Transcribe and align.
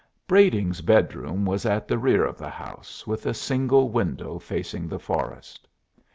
Brading's 0.25 0.81
bedroom 0.81 1.45
was 1.45 1.63
at 1.63 1.87
the 1.87 1.99
rear 1.99 2.25
of 2.25 2.39
the 2.39 2.49
house, 2.49 3.05
with 3.05 3.27
a 3.27 3.35
single 3.35 3.89
window 3.89 4.39
facing 4.39 4.87
the 4.87 4.97
forest. 4.97 5.67